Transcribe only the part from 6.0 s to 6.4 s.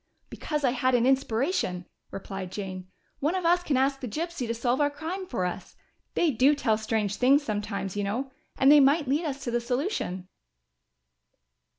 They